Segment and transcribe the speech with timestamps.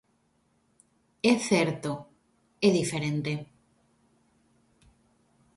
[1.31, 1.91] É certo:
[2.67, 3.33] é diferente.